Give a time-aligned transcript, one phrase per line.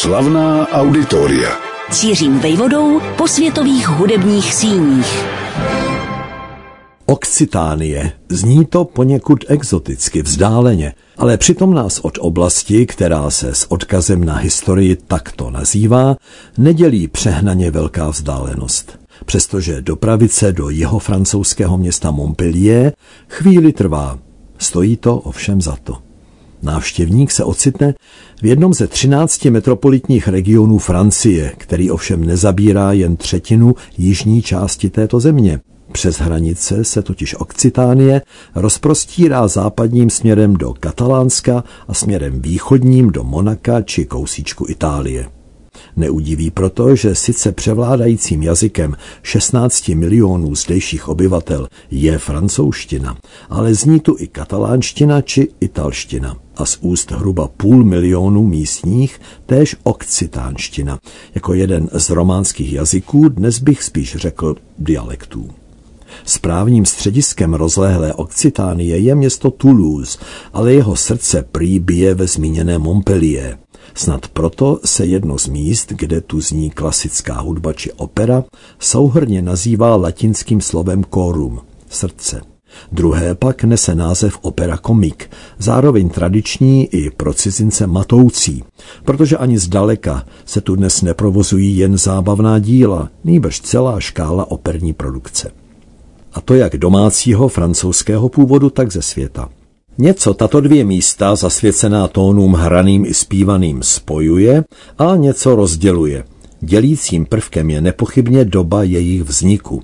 [0.00, 1.50] Slavná auditoria.
[1.90, 5.24] Cířím vejvodou po světových hudebních síních.
[7.06, 8.12] Occitánie.
[8.28, 14.36] Zní to poněkud exoticky, vzdáleně, ale přitom nás od oblasti, která se s odkazem na
[14.36, 16.16] historii takto nazývá,
[16.58, 18.98] nedělí přehnaně velká vzdálenost.
[19.24, 22.92] Přestože dopravit se do jeho francouzského města Montpellier
[23.28, 24.18] chvíli trvá.
[24.58, 26.13] Stojí to ovšem za to.
[26.64, 27.94] Návštěvník se ocitne
[28.42, 35.20] v jednom ze třinácti metropolitních regionů Francie, který ovšem nezabírá jen třetinu jižní části této
[35.20, 35.60] země.
[35.92, 38.22] Přes hranice se totiž Okcitánie
[38.54, 45.28] rozprostírá západním směrem do Katalánska a směrem východním do Monaka či kousíčku Itálie.
[45.96, 53.16] Neudiví proto, že sice převládajícím jazykem 16 milionů zdejších obyvatel je francouzština,
[53.50, 59.76] ale zní tu i katalánština či italština a z úst hruba půl milionu místních též
[59.82, 60.98] okcitánština,
[61.34, 65.50] jako jeden z románských jazyků, dnes bych spíš řekl dialektů.
[66.24, 70.18] Správním střediskem rozlehlé Okcitánie je město Toulouse,
[70.52, 73.58] ale jeho srdce prý bije ve zmíněné Montpellier.
[73.94, 78.44] Snad proto se jedno z míst, kde tu zní klasická hudba či opera,
[78.78, 82.53] souhrně nazývá latinským slovem chorum, srdce.
[82.92, 88.64] Druhé pak nese název opera komik, zároveň tradiční i pro cizince matoucí,
[89.04, 95.50] protože ani zdaleka se tu dnes neprovozují jen zábavná díla, nýbrž celá škála operní produkce.
[96.32, 99.48] A to jak domácího francouzského původu, tak ze světa.
[99.98, 104.64] Něco tato dvě místa, zasvěcená tónům hraným i zpívaným, spojuje
[104.98, 106.24] a něco rozděluje.
[106.60, 109.82] Dělícím prvkem je nepochybně doba jejich vzniku.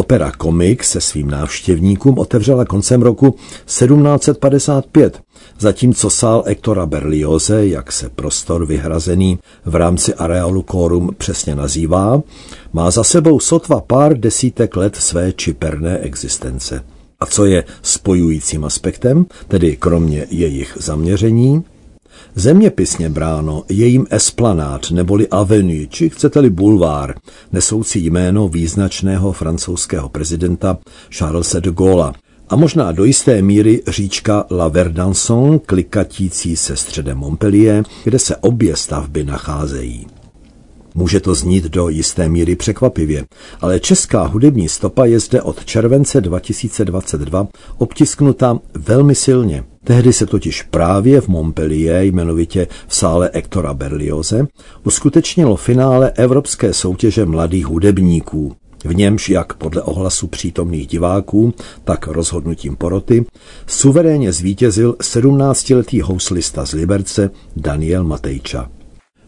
[0.00, 5.20] Opera Komik se svým návštěvníkům otevřela koncem roku 1755,
[5.58, 12.22] zatímco sál Ektora Berlioze, jak se prostor vyhrazený v rámci areálu Corum přesně nazývá,
[12.72, 16.84] má za sebou sotva pár desítek let své čiperné existence.
[17.20, 21.64] A co je spojujícím aspektem, tedy kromě jejich zaměření?
[22.34, 27.14] Zeměpisně bráno je jim esplanát neboli avenue, či chcete-li bulvár,
[27.52, 30.78] nesoucí jméno význačného francouzského prezidenta
[31.10, 32.12] Charlesa de Gaulle,
[32.48, 38.76] a možná do jisté míry říčka La Verdanson, klikatící se středem Montpellier, kde se obě
[38.76, 40.06] stavby nacházejí.
[40.94, 43.24] Může to znít do jisté míry překvapivě,
[43.60, 47.48] ale česká hudební stopa je zde od července 2022
[47.78, 49.64] obtisknuta velmi silně.
[49.84, 54.46] Tehdy se totiž právě v Montpellier, jmenovitě v sále Ektora Berlioze,
[54.84, 58.56] uskutečnilo finále Evropské soutěže mladých hudebníků.
[58.84, 61.54] V němž, jak podle ohlasu přítomných diváků,
[61.84, 63.24] tak rozhodnutím poroty,
[63.66, 68.70] suverénně zvítězil 17-letý houslista z Liberce Daniel Matejča.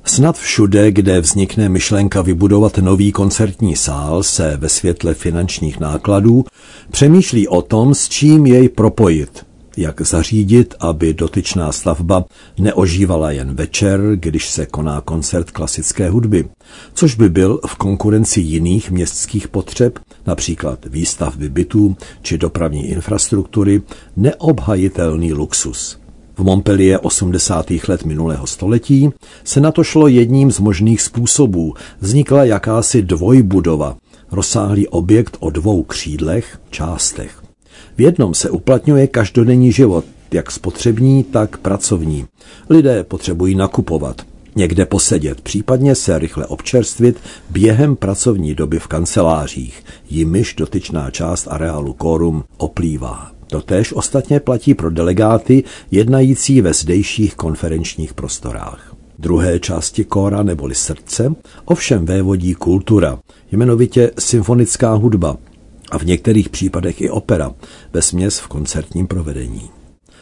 [0.05, 6.45] Snad všude, kde vznikne myšlenka vybudovat nový koncertní sál, se ve světle finančních nákladů
[6.91, 9.47] přemýšlí o tom, s čím jej propojit,
[9.77, 12.25] jak zařídit, aby dotyčná stavba
[12.59, 16.49] neožívala jen večer, když se koná koncert klasické hudby,
[16.95, 23.83] což by byl v konkurenci jiných městských potřeb, například výstavby bytů či dopravní infrastruktury,
[24.17, 25.99] neobhajitelný luxus.
[26.37, 27.71] V Montpellier 80.
[27.89, 29.11] let minulého století
[29.45, 31.75] se na to šlo jedním z možných způsobů.
[32.01, 33.97] Vznikla jakási dvojbudova,
[34.31, 37.42] rozsáhlý objekt o dvou křídlech, částech.
[38.03, 42.25] Jednom se uplatňuje každodenní život, jak spotřební, tak pracovní.
[42.71, 44.23] Lidé potřebují nakupovat,
[44.57, 47.17] někde posedět, případně se rychle občerstvit
[47.51, 53.31] během pracovní doby v kancelářích, jimiž dotyčná část areálu Korum oplývá.
[53.47, 58.97] Totež ostatně platí pro delegáty jednající ve zdejších konferenčních prostorách.
[59.19, 63.19] Druhé části kóra neboli srdce ovšem vévodí kultura,
[63.53, 65.37] jmenovitě symfonická hudba
[65.93, 67.55] a v některých případech i opera,
[67.93, 69.71] ve směs v koncertním provedení.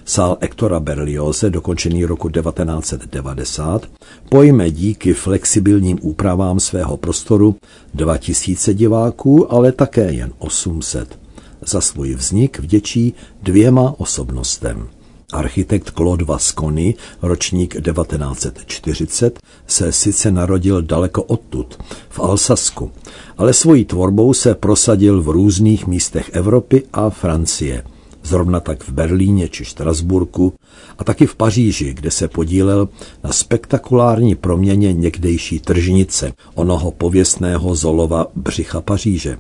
[0.05, 3.87] Sál Ektora Berlioze, dokončený roku 1990,
[4.29, 7.57] pojme díky flexibilním úpravám svého prostoru
[7.95, 11.19] 2000 diváků, ale také jen 800
[11.67, 14.89] za svůj vznik vděčí dvěma osobnostem.
[15.33, 21.79] Architekt Claude Vasconi, ročník 1940, se sice narodil daleko odtud,
[22.09, 22.91] v Alsasku,
[23.39, 27.85] ale svojí tvorbou se prosadil v různých místech Evropy a Francie–
[28.23, 30.53] zrovna tak v Berlíně či Štrasburku
[30.99, 32.89] a taky v Paříži, kde se podílel
[33.25, 39.39] na spektakulární proměně někdejší tržnice, onoho pověstného Zolova břicha Paříže,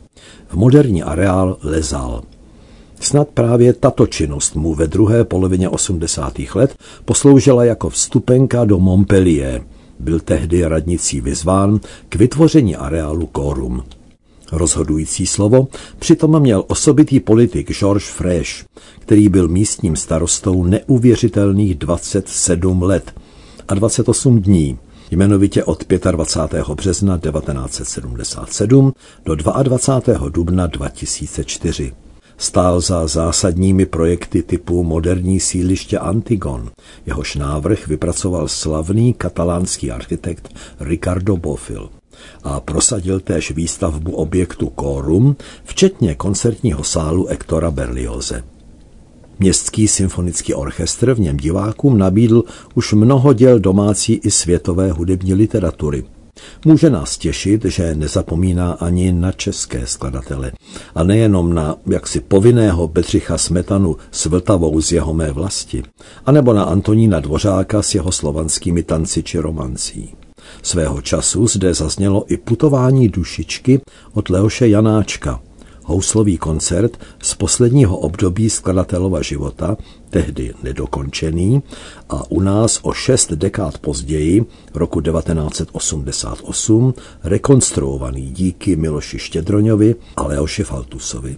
[0.49, 2.23] v moderní areál Lezal.
[3.01, 6.33] Snad právě tato činnost mu ve druhé polovině 80.
[6.55, 9.63] let posloužila jako vstupenka do Montpellier,
[9.99, 13.83] byl tehdy radnicí vyzván k vytvoření areálu Kórum.
[14.53, 15.69] Rozhodující slovo
[15.99, 18.51] přitom měl osobitý politik Georges Fresh,
[18.99, 23.13] který byl místním starostou neuvěřitelných 27 let
[23.69, 24.79] a 28 dní,
[25.11, 26.69] jmenovitě od 25.
[26.69, 28.93] března 1977
[29.25, 30.29] do 22.
[30.29, 31.93] dubna 2004.
[32.41, 36.71] Stál za zásadními projekty typu moderní sídliště Antigon.
[37.07, 41.91] Jehož návrh vypracoval slavný katalánský architekt Ricardo Bofill
[42.43, 48.45] a prosadil též výstavbu objektu Corum, včetně koncertního sálu Ektora Berlioze.
[49.39, 52.45] Městský symfonický orchestr v něm divákům nabídl
[52.75, 56.05] už mnoho děl domácí i světové hudební literatury.
[56.65, 60.53] Může nás těšit, že nezapomíná ani na české skladatele.
[60.95, 65.83] A nejenom na jaksi povinného Bedřicha Smetanu s Vltavou z jeho mé vlasti,
[66.27, 70.15] anebo na Antonína Dvořáka s jeho slovanskými tanci či romancí.
[70.63, 73.81] Svého času zde zaznělo i putování dušičky
[74.13, 75.41] od Leoše Janáčka,
[75.91, 79.77] houslový koncert z posledního období skladatelova života,
[80.11, 81.63] tehdy nedokončený,
[82.09, 84.45] a u nás o šest dekád později,
[84.75, 86.95] roku 1988,
[87.25, 91.37] rekonstruovaný díky Miloši Štědroňovi a Leoši Faltusovi.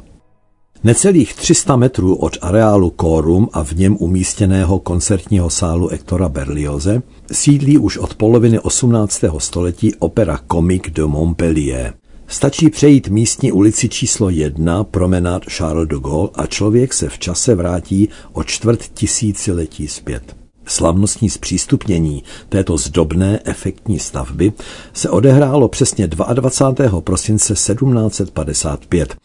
[0.85, 7.03] Necelých 300 metrů od areálu Kórum a v něm umístěného koncertního sálu Ektora Berlioze
[7.33, 9.25] sídlí už od poloviny 18.
[9.39, 11.95] století opera Comique de Montpellier.
[12.27, 17.55] Stačí přejít místní ulici číslo 1, promenát Charles de Gaulle a člověk se v čase
[17.55, 20.37] vrátí o čtvrt tisíciletí zpět.
[20.67, 24.53] Slavnostní zpřístupnění této zdobné efektní stavby
[24.93, 27.01] se odehrálo přesně 22.
[27.01, 29.17] prosince 1755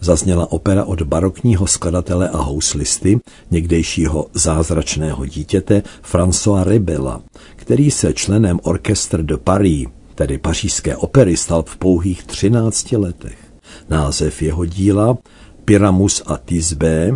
[0.00, 7.22] zazněla opera od barokního skladatele a houslisty, někdejšího zázračného dítěte François Rebela,
[7.56, 13.38] který se členem Orchestre de Paris, tedy pařížské opery, stal v pouhých 13 letech.
[13.88, 15.18] Název jeho díla
[15.64, 17.10] Pyramus a Tisbe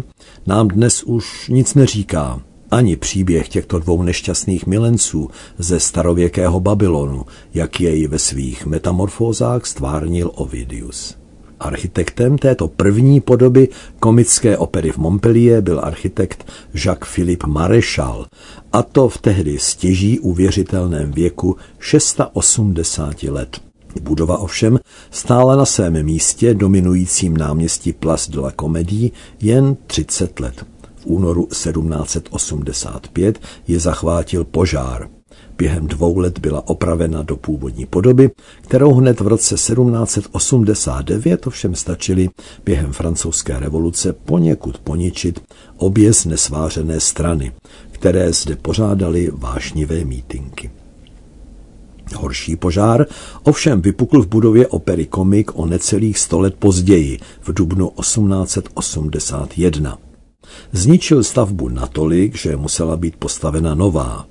[0.46, 7.24] nám dnes už nic neříká, ani příběh těchto dvou nešťastných milenců ze starověkého Babylonu,
[7.54, 11.16] jak jej ve svých metamorfózách stvárnil Ovidius.
[11.60, 13.68] Architektem této první podoby
[14.00, 18.26] komické opery v Montpellier byl architekt Jacques-Philippe Maréchal,
[18.72, 23.60] a to v tehdy stěží uvěřitelném věku 680 let.
[24.00, 24.78] Budova ovšem
[25.10, 29.10] stála na svém místě dominujícím náměstí Place de la Comédie
[29.40, 30.66] jen 30 let.
[30.96, 35.17] V únoru 1785 je zachvátil požár.
[35.58, 42.28] Během dvou let byla opravena do původní podoby, kterou hned v roce 1789 ovšem stačili
[42.64, 45.40] během francouzské revoluce poněkud poničit
[45.76, 47.52] obě znesvářené strany,
[47.90, 50.70] které zde pořádali vášnivé mítinky.
[52.16, 53.06] Horší požár
[53.42, 59.98] ovšem vypukl v budově opery Komik o necelých sto let později, v dubnu 1881.
[60.72, 64.26] Zničil stavbu natolik, že musela být postavena nová.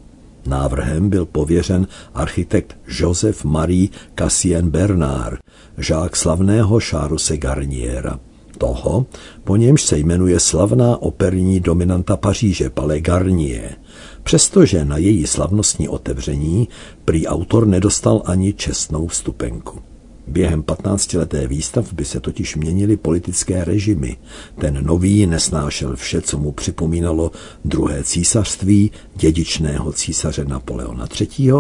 [0.48, 5.40] Návrhem byl pověřen architekt Joseph Marie Cassien Bernard,
[5.78, 8.20] žák slavného Charlesa Garniera.
[8.58, 9.06] Toho,
[9.44, 13.76] po němž se jmenuje slavná operní dominanta Paříže Palais Garnier,
[14.24, 16.68] přestože na její slavnostní otevření
[17.06, 19.80] prý autor nedostal ani čestnou vstupenku.
[20.28, 24.18] Během 15-leté výstavby se totiž měnily politické režimy.
[24.60, 27.32] Ten nový nesnášel vše, co mu připomínalo
[27.66, 31.52] druhé císařství dědičného císaře Napoleona III.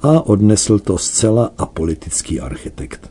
[0.00, 3.10] a odnesl to zcela apolitický architekt.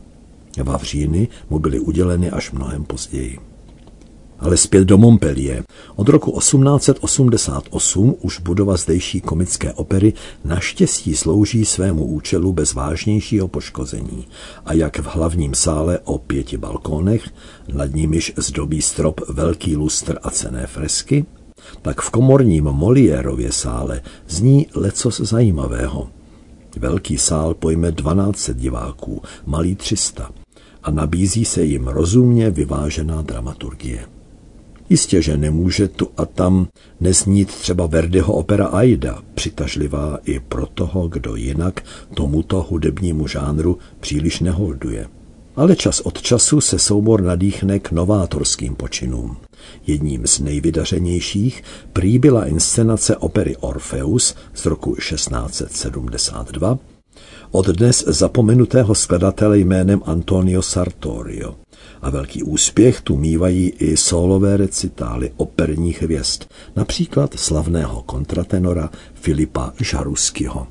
[0.63, 3.52] Vavříny mu byly uděleny až mnohem později.
[4.43, 5.63] Ale zpět do Montpellier.
[5.95, 10.13] Od roku 1888 už budova zdejší komické opery
[10.45, 14.27] naštěstí slouží svému účelu bez vážnějšího poškození.
[14.65, 17.29] A jak v hlavním sále o pěti balkónech,
[17.73, 21.25] nad nimiž zdobí strop velký lustr a cené fresky,
[21.81, 26.09] tak v komorním Moliérově sále zní lecos zajímavého.
[26.77, 30.31] Velký sál pojme 12 diváků, malý 300
[30.83, 34.05] a nabízí se jim rozumně vyvážená dramaturgie.
[34.89, 36.67] Jistě, že nemůže tu a tam
[36.99, 44.39] neznít třeba Verdiho opera Aida, přitažlivá i pro toho, kdo jinak tomuto hudebnímu žánru příliš
[44.39, 45.07] neholduje.
[45.55, 49.37] Ale čas od času se soubor nadýchne k novátorským počinům.
[49.87, 51.63] Jedním z nejvydařenějších
[51.93, 56.79] prý byla inscenace opery Orpheus z roku 1672
[57.51, 61.62] od dnes zapomenutého skladatele jménem Antonio Sartorio
[62.03, 66.43] a velký úspěch tu mývají i solové recitály operních hvězd,
[66.75, 70.67] například slavného kontratenora Filipa Žaruskyho.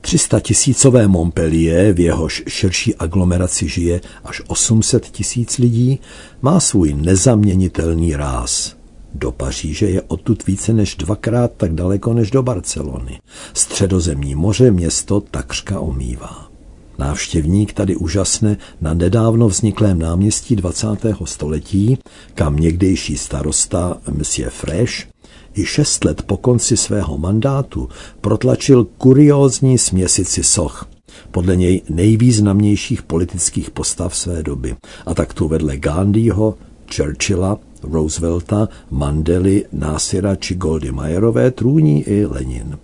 [0.00, 6.00] 300 tisícové Montpellier, v jehož širší aglomeraci žije až 800 tisíc lidí,
[6.42, 8.76] má svůj nezaměnitelný ráz.
[9.14, 13.20] Do Paříže je odtud více než dvakrát tak daleko než do Barcelony.
[13.54, 16.53] Středozemní moře město takřka omývá.
[16.98, 20.86] Návštěvník tady úžasne na nedávno vzniklém náměstí 20.
[21.24, 21.98] století,
[22.34, 25.06] kam někdejší starosta Monsieur Fresh
[25.54, 27.88] i šest let po konci svého mandátu
[28.20, 30.88] protlačil kuriózní směsici soch,
[31.30, 34.76] podle něj nejvýznamnějších politických postav své doby.
[35.06, 36.54] A tak tu vedle Gandhiho,
[36.96, 42.78] Churchilla, Roosevelta, Mandely, Násira či Goldy Mayerové trůní i Lenin.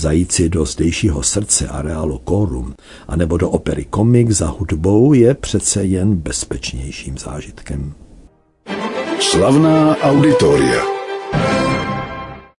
[0.00, 2.74] Zajít si do zdejšího srdce areálu Korum
[3.08, 7.92] anebo do opery Komik za hudbou je přece jen bezpečnějším zážitkem.
[9.20, 10.99] Slavná auditoria.